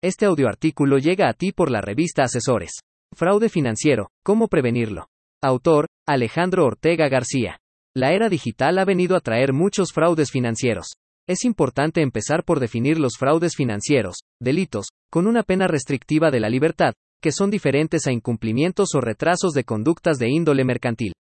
Este 0.00 0.26
audioartículo 0.26 0.98
llega 0.98 1.28
a 1.28 1.32
ti 1.32 1.50
por 1.50 1.72
la 1.72 1.80
revista 1.80 2.22
Asesores. 2.22 2.70
Fraude 3.12 3.48
financiero, 3.48 4.10
¿cómo 4.24 4.46
prevenirlo? 4.46 5.08
Autor, 5.42 5.86
Alejandro 6.06 6.66
Ortega 6.66 7.08
García. 7.08 7.58
La 7.96 8.12
era 8.12 8.28
digital 8.28 8.78
ha 8.78 8.84
venido 8.84 9.16
a 9.16 9.20
traer 9.20 9.52
muchos 9.52 9.92
fraudes 9.92 10.30
financieros. 10.30 10.86
Es 11.28 11.44
importante 11.44 12.00
empezar 12.00 12.44
por 12.44 12.60
definir 12.60 13.00
los 13.00 13.16
fraudes 13.18 13.56
financieros, 13.56 14.18
delitos, 14.40 14.86
con 15.10 15.26
una 15.26 15.42
pena 15.42 15.66
restrictiva 15.66 16.30
de 16.30 16.38
la 16.38 16.48
libertad, 16.48 16.94
que 17.20 17.32
son 17.32 17.50
diferentes 17.50 18.06
a 18.06 18.12
incumplimientos 18.12 18.94
o 18.94 19.00
retrasos 19.00 19.52
de 19.52 19.64
conductas 19.64 20.18
de 20.18 20.30
índole 20.30 20.64
mercantil. 20.64 21.12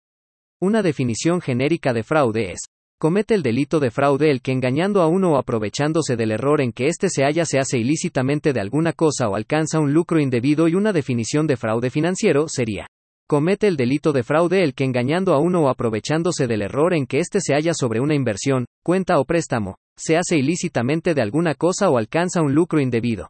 Una 0.60 0.82
definición 0.82 1.40
genérica 1.40 1.94
de 1.94 2.02
fraude 2.02 2.52
es, 2.52 2.60
Comete 2.98 3.34
el 3.34 3.42
delito 3.42 3.78
de 3.78 3.90
fraude 3.90 4.30
el 4.30 4.40
que 4.40 4.52
engañando 4.52 5.02
a 5.02 5.06
uno 5.06 5.32
o 5.32 5.36
aprovechándose 5.36 6.16
del 6.16 6.32
error 6.32 6.62
en 6.62 6.72
que 6.72 6.86
éste 6.86 7.10
se 7.10 7.24
halla 7.24 7.44
se 7.44 7.58
hace 7.58 7.76
ilícitamente 7.76 8.54
de 8.54 8.60
alguna 8.60 8.94
cosa 8.94 9.28
o 9.28 9.36
alcanza 9.36 9.80
un 9.80 9.92
lucro 9.92 10.18
indebido 10.18 10.66
y 10.66 10.74
una 10.74 10.94
definición 10.94 11.46
de 11.46 11.58
fraude 11.58 11.90
financiero 11.90 12.46
sería. 12.48 12.86
Comete 13.28 13.66
el 13.66 13.76
delito 13.76 14.12
de 14.12 14.22
fraude 14.22 14.62
el 14.62 14.72
que 14.72 14.84
engañando 14.84 15.34
a 15.34 15.40
uno 15.40 15.64
o 15.64 15.68
aprovechándose 15.68 16.46
del 16.46 16.62
error 16.62 16.94
en 16.94 17.06
que 17.06 17.18
éste 17.18 17.42
se 17.42 17.52
halla 17.52 17.74
sobre 17.74 18.00
una 18.00 18.14
inversión, 18.14 18.64
cuenta 18.82 19.20
o 19.20 19.26
préstamo, 19.26 19.76
se 19.98 20.16
hace 20.16 20.38
ilícitamente 20.38 21.12
de 21.12 21.20
alguna 21.20 21.54
cosa 21.54 21.90
o 21.90 21.98
alcanza 21.98 22.40
un 22.40 22.54
lucro 22.54 22.80
indebido. 22.80 23.28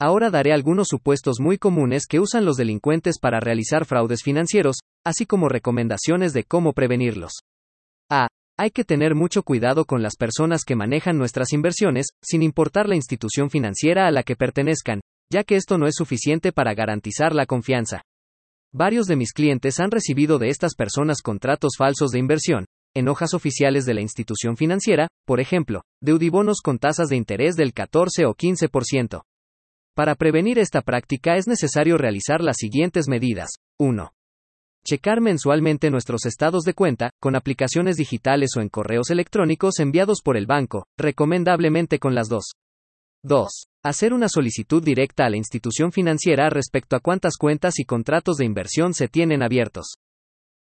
Ahora 0.00 0.30
daré 0.30 0.54
algunos 0.54 0.88
supuestos 0.88 1.38
muy 1.38 1.58
comunes 1.58 2.06
que 2.06 2.18
usan 2.18 2.46
los 2.46 2.56
delincuentes 2.56 3.18
para 3.18 3.40
realizar 3.40 3.84
fraudes 3.84 4.22
financieros, 4.22 4.78
así 5.04 5.26
como 5.26 5.50
recomendaciones 5.50 6.32
de 6.32 6.44
cómo 6.44 6.72
prevenirlos. 6.72 7.32
A. 8.10 8.28
Hay 8.58 8.70
que 8.70 8.84
tener 8.84 9.14
mucho 9.14 9.42
cuidado 9.42 9.84
con 9.84 10.02
las 10.02 10.16
personas 10.16 10.64
que 10.64 10.76
manejan 10.76 11.18
nuestras 11.18 11.52
inversiones, 11.52 12.06
sin 12.22 12.42
importar 12.42 12.88
la 12.88 12.96
institución 12.96 13.50
financiera 13.50 14.06
a 14.06 14.10
la 14.10 14.22
que 14.22 14.34
pertenezcan, 14.34 15.02
ya 15.30 15.44
que 15.44 15.56
esto 15.56 15.76
no 15.76 15.86
es 15.86 15.94
suficiente 15.94 16.52
para 16.52 16.72
garantizar 16.72 17.34
la 17.34 17.44
confianza. 17.44 18.02
Varios 18.72 19.06
de 19.06 19.16
mis 19.16 19.32
clientes 19.32 19.78
han 19.78 19.90
recibido 19.90 20.38
de 20.38 20.48
estas 20.48 20.74
personas 20.74 21.20
contratos 21.20 21.72
falsos 21.76 22.10
de 22.12 22.18
inversión, 22.18 22.64
en 22.94 23.08
hojas 23.08 23.34
oficiales 23.34 23.84
de 23.84 23.92
la 23.92 24.00
institución 24.00 24.56
financiera, 24.56 25.08
por 25.26 25.38
ejemplo, 25.40 25.82
deudibonos 26.02 26.62
con 26.62 26.78
tasas 26.78 27.08
de 27.08 27.16
interés 27.16 27.56
del 27.56 27.74
14 27.74 28.24
o 28.24 28.34
15%. 28.34 29.22
Para 29.94 30.14
prevenir 30.14 30.58
esta 30.58 30.80
práctica 30.80 31.36
es 31.36 31.46
necesario 31.46 31.98
realizar 31.98 32.40
las 32.40 32.56
siguientes 32.58 33.06
medidas. 33.06 33.50
1. 33.78 34.15
Checar 34.88 35.20
mensualmente 35.20 35.90
nuestros 35.90 36.26
estados 36.26 36.62
de 36.62 36.72
cuenta, 36.72 37.10
con 37.20 37.34
aplicaciones 37.34 37.96
digitales 37.96 38.50
o 38.56 38.60
en 38.60 38.68
correos 38.68 39.10
electrónicos 39.10 39.80
enviados 39.80 40.20
por 40.22 40.36
el 40.36 40.46
banco, 40.46 40.86
recomendablemente 40.96 41.98
con 41.98 42.14
las 42.14 42.28
dos. 42.28 42.52
2. 43.24 43.48
Hacer 43.82 44.12
una 44.12 44.28
solicitud 44.28 44.80
directa 44.84 45.26
a 45.26 45.30
la 45.30 45.38
institución 45.38 45.90
financiera 45.90 46.48
respecto 46.50 46.94
a 46.94 47.00
cuántas 47.00 47.36
cuentas 47.36 47.80
y 47.80 47.84
contratos 47.84 48.36
de 48.36 48.44
inversión 48.44 48.94
se 48.94 49.08
tienen 49.08 49.42
abiertos. 49.42 49.96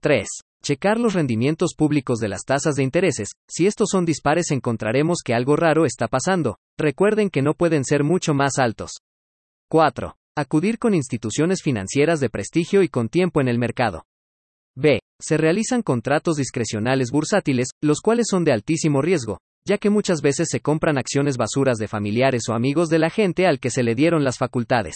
3. 0.02 0.28
Checar 0.64 1.00
los 1.00 1.16
rendimientos 1.16 1.74
públicos 1.76 2.20
de 2.20 2.30
las 2.30 2.44
tasas 2.44 2.76
de 2.76 2.84
intereses. 2.84 3.30
Si 3.50 3.66
estos 3.66 3.90
son 3.90 4.06
dispares 4.06 4.52
encontraremos 4.52 5.22
que 5.26 5.34
algo 5.34 5.56
raro 5.56 5.84
está 5.84 6.08
pasando. 6.08 6.60
Recuerden 6.78 7.32
que 7.32 7.42
no 7.42 7.56
pueden 7.56 7.84
ser 7.84 8.04
mucho 8.04 8.36
más 8.36 8.60
altos. 8.60 9.00
4. 9.70 10.16
Acudir 10.38 10.78
con 10.78 10.94
instituciones 10.94 11.64
financieras 11.64 12.20
de 12.20 12.30
prestigio 12.30 12.84
y 12.84 12.88
con 12.88 13.10
tiempo 13.10 13.42
en 13.42 13.48
el 13.48 13.58
mercado. 13.58 14.04
B. 14.78 15.00
Se 15.22 15.38
realizan 15.38 15.82
contratos 15.82 16.38
discrecionales 16.38 17.12
bursátiles, 17.12 17.70
los 17.82 18.00
cuales 18.00 18.28
son 18.30 18.46
de 18.46 18.54
altísimo 18.54 19.02
riesgo, 19.02 19.40
ya 19.68 19.78
que 19.78 19.90
muchas 19.90 20.22
veces 20.22 20.48
se 20.50 20.62
compran 20.62 20.98
acciones 20.98 21.38
basuras 21.38 21.78
de 21.78 21.88
familiares 21.88 22.44
o 22.50 22.54
amigos 22.54 22.90
de 22.90 23.00
la 23.00 23.10
gente 23.10 23.46
al 23.48 23.60
que 23.60 23.70
se 23.70 23.84
le 23.84 23.96
dieron 23.96 24.24
las 24.24 24.38
facultades. 24.38 24.96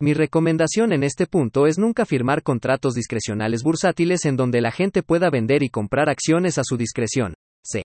Mi 0.00 0.14
recomendación 0.14 0.92
en 0.92 1.02
este 1.02 1.26
punto 1.26 1.66
es 1.66 1.78
nunca 1.78 2.06
firmar 2.06 2.42
contratos 2.42 2.94
discrecionales 2.94 3.62
bursátiles 3.62 4.24
en 4.24 4.36
donde 4.36 4.60
la 4.60 4.70
gente 4.70 5.02
pueda 5.02 5.30
vender 5.30 5.62
y 5.62 5.70
comprar 5.70 6.08
acciones 6.08 6.58
a 6.58 6.62
su 6.64 6.76
discreción. 6.76 7.34
C. 7.64 7.82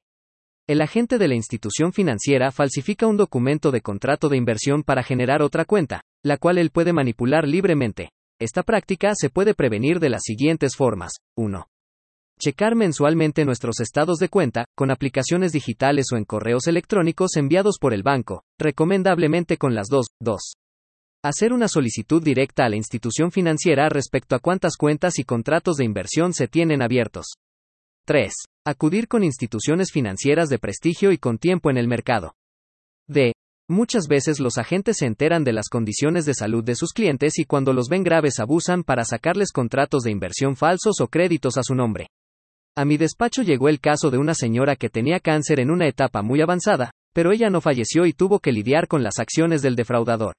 El 0.68 0.82
agente 0.82 1.18
de 1.18 1.28
la 1.28 1.36
institución 1.36 1.92
financiera 1.92 2.52
falsifica 2.52 3.08
un 3.08 3.18
documento 3.18 3.72
de 3.72 3.82
contrato 3.82 4.30
de 4.30 4.38
inversión 4.38 4.84
para 4.84 5.04
generar 5.04 5.42
otra 5.42 5.66
cuenta, 5.66 6.02
la 6.24 6.38
cual 6.38 6.58
él 6.58 6.70
puede 6.70 6.94
manipular 6.94 7.48
libremente. 7.48 8.10
Esta 8.44 8.62
práctica 8.62 9.14
se 9.16 9.30
puede 9.30 9.54
prevenir 9.54 10.02
de 10.02 10.10
las 10.10 10.24
siguientes 10.26 10.76
formas. 10.76 11.14
1. 11.38 11.66
Checar 12.38 12.76
mensualmente 12.76 13.46
nuestros 13.46 13.80
estados 13.80 14.18
de 14.18 14.28
cuenta, 14.28 14.66
con 14.76 14.92
aplicaciones 14.92 15.54
digitales 15.54 16.08
o 16.12 16.18
en 16.18 16.26
correos 16.26 16.68
electrónicos 16.68 17.38
enviados 17.38 17.78
por 17.80 17.94
el 17.94 18.04
banco, 18.04 18.44
recomendablemente 18.60 19.56
con 19.56 19.76
las 19.76 19.88
dos. 19.88 20.08
2. 20.20 20.56
Hacer 21.24 21.54
una 21.54 21.70
solicitud 21.70 22.22
directa 22.22 22.66
a 22.66 22.70
la 22.70 22.76
institución 22.76 23.32
financiera 23.32 23.88
respecto 23.88 24.36
a 24.36 24.40
cuántas 24.40 24.76
cuentas 24.76 25.20
y 25.20 25.24
contratos 25.24 25.78
de 25.78 25.86
inversión 25.86 26.34
se 26.34 26.50
tienen 26.50 26.82
abiertos. 26.82 27.36
3. 28.04 28.34
Acudir 28.66 29.08
con 29.08 29.24
instituciones 29.24 29.90
financieras 29.94 30.50
de 30.50 30.60
prestigio 30.60 31.14
y 31.14 31.18
con 31.18 31.38
tiempo 31.38 31.70
en 31.70 31.78
el 31.78 31.88
mercado. 31.88 32.36
D. 33.08 33.32
Muchas 33.70 34.08
veces 34.10 34.42
los 34.42 34.58
agentes 34.58 34.98
se 34.98 35.06
enteran 35.06 35.46
de 35.46 35.54
las 35.54 35.70
condiciones 35.70 36.26
de 36.26 36.34
salud 36.34 36.64
de 36.64 36.76
sus 36.76 36.92
clientes 36.92 37.40
y 37.40 37.46
cuando 37.46 37.72
los 37.72 37.88
ven 37.88 38.04
graves 38.04 38.40
abusan 38.40 38.84
para 38.84 39.06
sacarles 39.06 39.54
contratos 39.54 40.04
de 40.04 40.12
inversión 40.12 40.58
falsos 40.58 41.00
o 41.00 41.08
créditos 41.08 41.58
a 41.58 41.64
su 41.64 41.74
nombre. 41.74 42.08
A 42.76 42.84
mi 42.84 42.98
despacho 42.98 43.42
llegó 43.42 43.70
el 43.70 43.80
caso 43.80 44.12
de 44.12 44.18
una 44.18 44.34
señora 44.34 44.76
que 44.76 44.90
tenía 44.90 45.22
cáncer 45.22 45.62
en 45.62 45.72
una 45.72 45.88
etapa 45.88 46.22
muy 46.22 46.42
avanzada, 46.42 46.92
pero 47.14 47.32
ella 47.32 47.50
no 47.50 47.62
falleció 47.62 48.06
y 48.06 48.12
tuvo 48.12 48.40
que 48.40 48.52
lidiar 48.52 48.88
con 48.88 49.02
las 49.02 49.20
acciones 49.20 49.62
del 49.62 49.76
defraudador. 49.76 50.34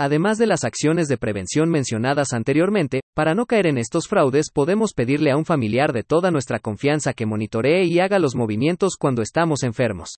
Además 0.00 0.38
de 0.38 0.46
las 0.46 0.64
acciones 0.64 1.06
de 1.08 1.18
prevención 1.18 1.68
mencionadas 1.70 2.32
anteriormente, 2.32 3.02
para 3.14 3.34
no 3.34 3.46
caer 3.46 3.66
en 3.66 3.78
estos 3.78 4.08
fraudes 4.08 4.50
podemos 4.52 4.94
pedirle 4.94 5.30
a 5.30 5.36
un 5.36 5.44
familiar 5.44 5.92
de 5.92 6.02
toda 6.02 6.30
nuestra 6.30 6.58
confianza 6.58 7.12
que 7.12 7.26
monitoree 7.26 7.84
y 7.84 8.00
haga 8.00 8.18
los 8.18 8.34
movimientos 8.34 8.96
cuando 8.98 9.22
estamos 9.22 9.62
enfermos. 9.62 10.16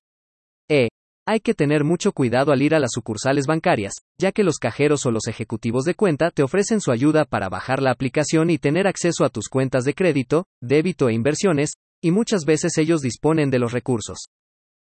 E. 0.70 0.88
Hay 1.30 1.38
que 1.38 1.54
tener 1.54 1.84
mucho 1.84 2.10
cuidado 2.10 2.50
al 2.50 2.60
ir 2.60 2.74
a 2.74 2.80
las 2.80 2.90
sucursales 2.92 3.46
bancarias, 3.46 3.92
ya 4.18 4.32
que 4.32 4.42
los 4.42 4.58
cajeros 4.58 5.06
o 5.06 5.12
los 5.12 5.28
ejecutivos 5.28 5.84
de 5.84 5.94
cuenta 5.94 6.32
te 6.32 6.42
ofrecen 6.42 6.80
su 6.80 6.90
ayuda 6.90 7.24
para 7.24 7.48
bajar 7.48 7.80
la 7.80 7.92
aplicación 7.92 8.50
y 8.50 8.58
tener 8.58 8.88
acceso 8.88 9.24
a 9.24 9.28
tus 9.28 9.48
cuentas 9.48 9.84
de 9.84 9.94
crédito, 9.94 10.46
débito 10.60 11.08
e 11.08 11.14
inversiones, 11.14 11.74
y 12.02 12.10
muchas 12.10 12.44
veces 12.44 12.76
ellos 12.78 13.00
disponen 13.00 13.48
de 13.48 13.60
los 13.60 13.70
recursos. 13.70 14.26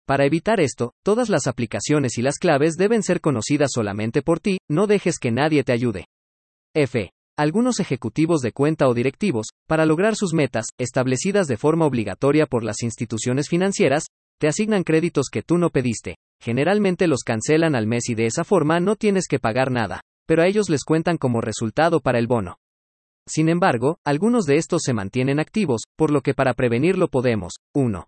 Para 0.08 0.26
evitar 0.26 0.62
esto, 0.62 0.94
todas 1.04 1.28
las 1.28 1.46
aplicaciones 1.46 2.18
y 2.18 2.22
las 2.22 2.38
claves 2.38 2.76
deben 2.78 3.04
ser 3.04 3.20
conocidas 3.20 3.72
solamente 3.74 4.22
por 4.22 4.40
ti, 4.40 4.60
no 4.70 4.88
dejes 4.88 5.20
que 5.20 5.32
nadie 5.32 5.66
te 5.66 5.74
ayude. 5.74 6.06
F. 6.74 7.12
Algunos 7.38 7.82
ejecutivos 7.82 8.40
de 8.40 8.54
cuenta 8.54 8.88
o 8.88 8.94
directivos, 8.94 9.48
para 9.68 9.86
lograr 9.86 10.16
sus 10.16 10.34
metas, 10.34 10.68
establecidas 10.78 11.48
de 11.48 11.58
forma 11.58 11.86
obligatoria 11.86 12.46
por 12.46 12.64
las 12.64 12.82
instituciones 12.82 13.50
financieras, 13.50 14.06
te 14.40 14.48
asignan 14.48 14.84
créditos 14.84 15.28
que 15.32 15.44
tú 15.44 15.58
no 15.58 15.70
pediste, 15.70 16.16
generalmente 16.42 17.08
los 17.08 17.24
cancelan 17.24 17.76
al 17.76 17.88
mes 17.88 18.10
y 18.10 18.16
de 18.16 18.26
esa 18.26 18.44
forma 18.44 18.80
no 18.80 18.96
tienes 18.96 19.28
que 19.28 19.38
pagar 19.38 19.70
nada, 19.70 20.02
pero 20.26 20.42
a 20.42 20.48
ellos 20.48 20.70
les 20.70 20.84
cuentan 20.84 21.18
como 21.18 21.42
resultado 21.42 22.00
para 22.00 22.20
el 22.20 22.28
bono. 22.28 22.56
Sin 23.28 23.50
embargo, 23.50 24.00
algunos 24.06 24.46
de 24.46 24.56
estos 24.56 24.82
se 24.84 24.94
mantienen 24.94 25.40
activos, 25.40 25.82
por 25.96 26.10
lo 26.10 26.22
que 26.22 26.34
para 26.34 26.54
prevenirlo 26.54 27.10
podemos, 27.10 27.58
1. 27.76 28.08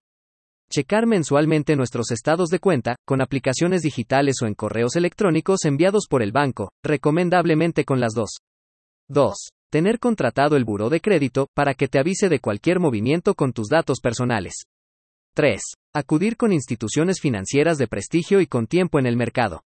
Checar 0.72 1.06
mensualmente 1.06 1.76
nuestros 1.76 2.12
estados 2.12 2.50
de 2.50 2.60
cuenta, 2.60 2.96
con 3.06 3.22
aplicaciones 3.22 3.82
digitales 3.82 4.38
o 4.42 4.48
en 4.48 4.56
correos 4.56 4.96
electrónicos 4.96 5.66
enviados 5.66 6.06
por 6.10 6.24
el 6.24 6.32
banco, 6.32 6.72
recomendablemente 6.82 7.84
con 7.84 8.00
las 8.00 8.14
dos. 8.14 8.38
2. 9.10 9.36
Tener 9.70 10.00
contratado 10.00 10.56
el 10.56 10.64
buró 10.64 10.90
de 10.90 11.02
crédito, 11.02 11.48
para 11.54 11.74
que 11.74 11.90
te 11.90 12.00
avise 12.00 12.30
de 12.30 12.40
cualquier 12.40 12.80
movimiento 12.80 13.36
con 13.36 13.52
tus 13.52 13.68
datos 13.68 14.00
personales. 14.00 14.64
3. 15.34 15.62
Acudir 15.96 16.36
con 16.36 16.52
instituciones 16.52 17.22
financieras 17.22 17.78
de 17.78 17.88
prestigio 17.88 18.42
y 18.42 18.48
con 18.48 18.68
tiempo 18.68 19.00
en 19.00 19.06
el 19.06 19.16
mercado. 19.16 19.64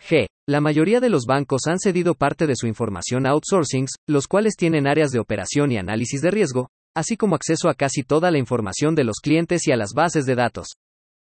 G. 0.00 0.26
La 0.48 0.62
mayoría 0.62 1.00
de 1.00 1.10
los 1.10 1.26
bancos 1.26 1.66
han 1.66 1.78
cedido 1.78 2.14
parte 2.14 2.46
de 2.46 2.56
su 2.56 2.66
información 2.66 3.26
a 3.26 3.32
outsourcings, 3.32 3.90
los 4.08 4.26
cuales 4.26 4.54
tienen 4.56 4.86
áreas 4.86 5.10
de 5.10 5.18
operación 5.18 5.70
y 5.70 5.76
análisis 5.76 6.22
de 6.22 6.30
riesgo, 6.30 6.70
así 6.94 7.18
como 7.18 7.34
acceso 7.34 7.68
a 7.68 7.74
casi 7.74 8.04
toda 8.04 8.30
la 8.30 8.38
información 8.38 8.94
de 8.94 9.04
los 9.04 9.16
clientes 9.22 9.66
y 9.66 9.72
a 9.72 9.76
las 9.76 9.92
bases 9.94 10.24
de 10.24 10.34
datos. 10.34 10.68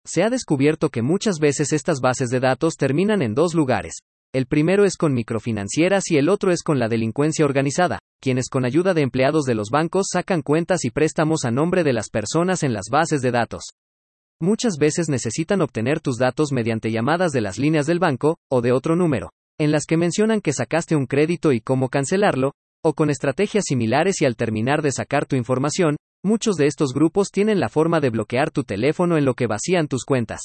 Se 0.04 0.22
ha 0.22 0.30
descubierto 0.30 0.90
que 0.90 1.02
muchas 1.02 1.40
veces 1.40 1.72
estas 1.72 1.98
bases 2.00 2.28
de 2.28 2.38
datos 2.38 2.76
terminan 2.76 3.22
en 3.22 3.34
dos 3.34 3.54
lugares, 3.54 3.94
el 4.34 4.46
primero 4.46 4.84
es 4.84 4.98
con 4.98 5.14
microfinancieras 5.14 6.10
y 6.10 6.18
el 6.18 6.28
otro 6.28 6.52
es 6.52 6.62
con 6.62 6.78
la 6.78 6.88
delincuencia 6.88 7.46
organizada, 7.46 7.98
quienes 8.20 8.50
con 8.50 8.66
ayuda 8.66 8.92
de 8.92 9.00
empleados 9.00 9.44
de 9.44 9.54
los 9.54 9.70
bancos 9.70 10.08
sacan 10.12 10.42
cuentas 10.42 10.84
y 10.84 10.90
préstamos 10.90 11.46
a 11.46 11.50
nombre 11.50 11.82
de 11.82 11.94
las 11.94 12.10
personas 12.10 12.62
en 12.62 12.74
las 12.74 12.86
bases 12.90 13.22
de 13.22 13.30
datos. 13.30 13.62
Muchas 14.38 14.74
veces 14.78 15.08
necesitan 15.08 15.62
obtener 15.62 16.00
tus 16.00 16.18
datos 16.18 16.52
mediante 16.52 16.90
llamadas 16.90 17.32
de 17.32 17.40
las 17.40 17.58
líneas 17.58 17.86
del 17.86 17.98
banco, 17.98 18.36
o 18.50 18.60
de 18.60 18.72
otro 18.72 18.96
número, 18.96 19.30
en 19.58 19.72
las 19.72 19.86
que 19.86 19.96
mencionan 19.96 20.42
que 20.42 20.52
sacaste 20.52 20.94
un 20.94 21.06
crédito 21.06 21.52
y 21.52 21.60
cómo 21.62 21.88
cancelarlo, 21.88 22.52
o 22.84 22.92
con 22.92 23.08
estrategias 23.08 23.64
similares 23.66 24.20
y 24.20 24.26
al 24.26 24.36
terminar 24.36 24.82
de 24.82 24.92
sacar 24.92 25.24
tu 25.24 25.36
información, 25.36 25.96
muchos 26.22 26.56
de 26.56 26.66
estos 26.66 26.92
grupos 26.92 27.30
tienen 27.30 27.60
la 27.60 27.70
forma 27.70 27.98
de 28.00 28.10
bloquear 28.10 28.50
tu 28.50 28.62
teléfono 28.62 29.16
en 29.16 29.24
lo 29.24 29.32
que 29.34 29.46
vacían 29.46 29.88
tus 29.88 30.04
cuentas. 30.04 30.42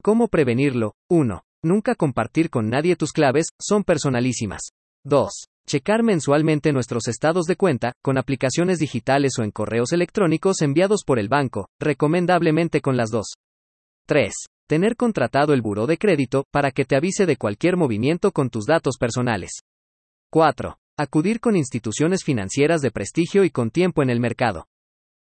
¿Cómo 0.00 0.28
prevenirlo? 0.28 0.94
1. 1.10 1.42
Nunca 1.62 1.94
compartir 1.94 2.48
con 2.48 2.70
nadie 2.70 2.96
tus 2.96 3.12
claves, 3.12 3.48
son 3.60 3.84
personalísimas. 3.84 4.60
2. 5.04 5.30
Checar 5.66 6.02
mensualmente 6.02 6.72
nuestros 6.72 7.06
estados 7.06 7.44
de 7.44 7.56
cuenta, 7.56 7.92
con 8.02 8.16
aplicaciones 8.16 8.78
digitales 8.78 9.32
o 9.38 9.42
en 9.42 9.50
correos 9.50 9.92
electrónicos 9.92 10.62
enviados 10.62 11.04
por 11.04 11.18
el 11.18 11.28
banco, 11.28 11.68
recomendablemente 11.78 12.80
con 12.80 12.96
las 12.96 13.10
dos. 13.10 13.34
3. 14.06 14.32
Tener 14.66 14.96
contratado 14.96 15.52
el 15.52 15.62
buró 15.62 15.86
de 15.86 15.98
crédito, 15.98 16.44
para 16.50 16.70
que 16.70 16.84
te 16.84 16.96
avise 16.96 17.26
de 17.26 17.36
cualquier 17.36 17.76
movimiento 17.76 18.32
con 18.32 18.50
tus 18.50 18.64
datos 18.64 18.96
personales. 18.98 19.52
4. 20.30 20.78
Acudir 20.96 21.40
con 21.40 21.56
instituciones 21.56 22.24
financieras 22.24 22.80
de 22.80 22.90
prestigio 22.90 23.44
y 23.44 23.50
con 23.50 23.70
tiempo 23.70 24.02
en 24.02 24.10
el 24.10 24.20
mercado. 24.20 24.66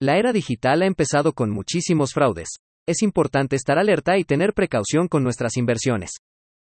La 0.01 0.19
era 0.19 0.33
digital 0.33 0.83
ha 0.83 0.87
empezado 0.87 1.33
con 1.33 1.51
muchísimos 1.51 2.13
fraudes. 2.13 2.57
Es 2.87 3.03
importante 3.03 3.57
estar 3.57 3.79
alerta 3.79 4.19
y 4.19 4.25
tener 4.25 4.53
precaución 4.53 5.09
con 5.09 5.23
nuestras 5.23 5.57
inversiones. 5.57 6.11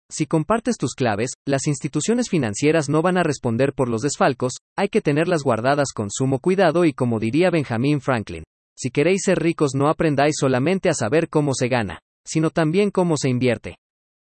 Si 0.08 0.26
compartes 0.26 0.76
tus 0.76 0.94
claves, 0.94 1.32
las 1.44 1.67
instituciones 1.67 2.29
financieras 2.29 2.88
no 2.88 3.03
van 3.03 3.19
a 3.19 3.25
responder 3.25 3.73
por 3.73 3.88
los 3.88 4.03
desfalcos, 4.03 4.53
hay 4.76 4.88
que 4.88 5.00
tenerlas 5.00 5.43
guardadas 5.43 5.88
con 5.93 6.08
sumo 6.11 6.38
cuidado 6.38 6.85
y 6.85 6.93
como 6.93 7.19
diría 7.19 7.50
Benjamin 7.50 8.00
Franklin, 8.00 8.44
si 8.79 8.91
queréis 8.91 9.23
ser 9.25 9.41
ricos 9.41 9.75
no 9.75 9.88
aprendáis 9.88 10.37
solamente 10.38 10.88
a 10.88 10.94
saber 10.94 11.29
cómo 11.29 11.55
se 11.55 11.67
gana, 11.67 11.99
sino 12.25 12.50
también 12.50 12.93
cómo 12.93 13.17
se 13.17 13.29
invierte. 13.29 13.76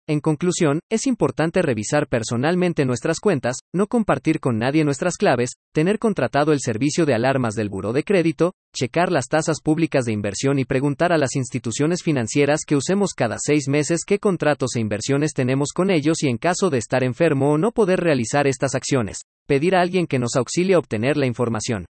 En 0.10 0.22
conclusión, 0.22 0.80
es 0.90 1.06
importante 1.06 1.62
revisar 1.62 2.08
personalmente 2.08 2.86
nuestras 2.86 3.20
cuentas, 3.20 3.58
no 3.74 3.88
compartir 3.88 4.40
con 4.40 4.58
nadie 4.58 4.86
nuestras 4.86 5.18
claves, 5.18 5.58
tener 5.74 6.00
contratado 6.00 6.54
el 6.54 6.62
servicio 6.62 7.06
de 7.06 7.14
alarmas 7.14 7.56
del 7.56 7.68
buro 7.68 7.92
de 7.92 8.04
crédito, 8.04 8.54
checar 8.74 9.12
las 9.12 9.28
tasas 9.28 9.60
públicas 9.62 10.06
de 10.06 10.14
inversión 10.14 10.60
y 10.60 10.66
preguntar 10.66 11.12
a 11.12 11.18
las 11.18 11.36
instituciones 11.36 12.04
financieras 12.04 12.62
que 12.66 12.78
usemos 12.78 13.12
cada 13.14 13.36
seis 13.38 13.68
meses 13.68 14.06
qué 14.08 14.18
contratos 14.18 14.78
e 14.78 14.80
inversiones 14.80 15.34
tenemos 15.34 15.74
con 15.76 15.92
ellos 15.92 16.24
y 16.24 16.30
en 16.30 16.38
caso 16.38 16.70
de 16.70 16.78
estar 16.78 17.04
enfermo 17.04 17.52
o 17.52 17.58
no 17.58 17.74
poder 17.74 18.00
realizar 18.00 18.48
estas 18.48 18.76
acciones, 18.76 19.18
pedir 19.46 19.76
a 19.76 19.82
alguien 19.82 20.08
que 20.08 20.20
nos 20.20 20.38
auxilie 20.38 20.76
a 20.76 20.80
obtener 20.80 21.18
la 21.18 21.26
información. 21.26 21.86